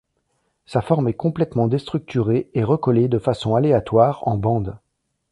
Sa 0.65 0.81
forme 0.81 1.09
est 1.09 1.13
complètement 1.13 1.67
destructurée 1.67 2.49
et 2.55 2.63
recollée 2.63 3.07
de 3.07 3.19
façon 3.19 3.53
aléatoire 3.53 4.27
en 4.27 4.35
bande. 4.35 4.79